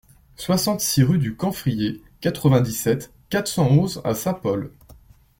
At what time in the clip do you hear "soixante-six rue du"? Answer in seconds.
0.35-1.35